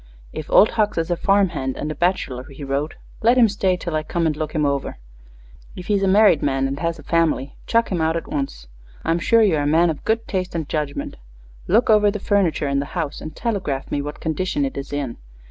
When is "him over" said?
4.55-4.97